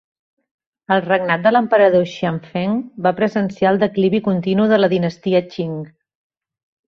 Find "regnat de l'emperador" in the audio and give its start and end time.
1.07-2.07